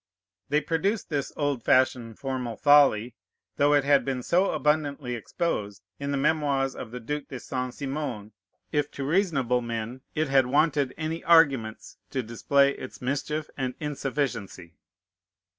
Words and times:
They 0.49 0.61
produced 0.61 1.09
this 1.09 1.31
old 1.37 1.61
fashioned 1.63 2.17
formal 2.17 2.55
folly, 2.57 3.13
though 3.57 3.75
it 3.75 3.83
had 3.83 4.03
been 4.03 4.23
so 4.23 4.49
abundantly 4.49 5.13
exposed 5.13 5.83
in 5.99 6.09
the 6.09 6.17
Memoirs 6.17 6.73
of 6.75 6.89
the 6.89 6.99
Duke 6.99 7.27
de 7.27 7.39
Saint 7.39 7.71
Simon, 7.75 8.31
if 8.71 8.89
to 8.93 9.03
reasonable 9.03 9.61
men 9.61 10.01
it 10.15 10.27
had 10.27 10.47
wanted 10.47 10.95
any 10.97 11.23
arguments 11.23 11.97
to 12.09 12.23
display 12.23 12.71
its 12.71 12.99
mischief 12.99 13.47
and 13.55 13.75
insufficiency. 13.79 14.73